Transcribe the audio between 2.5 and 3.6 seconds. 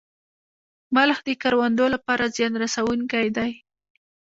رسوونکی دی